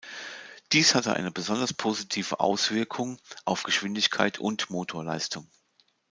Dies 0.71 0.95
hatte 0.95 1.13
eine 1.13 1.29
besonders 1.29 1.75
positive 1.75 2.39
Auswirkung 2.39 3.19
auf 3.45 3.61
Geschwindigkeit 3.61 4.39
und 4.39 4.71
Motorleistung. 4.71 5.47